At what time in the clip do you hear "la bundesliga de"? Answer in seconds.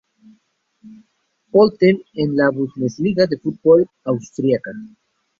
2.35-3.37